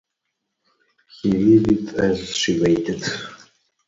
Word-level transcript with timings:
He 1.21 1.29
read 1.29 1.71
it 1.71 1.93
as 1.93 2.35
she 2.35 2.59
waited. 2.59 3.03